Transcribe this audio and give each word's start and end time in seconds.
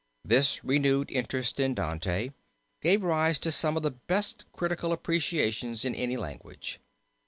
This 0.25 0.63
renewed 0.63 1.11
interest 1.11 1.59
in 1.59 1.75
Dante 1.75 2.31
gave 2.81 3.03
rise 3.03 3.37
to 3.37 3.51
some 3.51 3.77
of 3.77 3.83
the 3.83 3.91
best 3.91 4.45
critical 4.51 4.91
appreciations 4.93 5.85
in 5.85 5.93
any 5.93 6.17
language. 6.17 6.79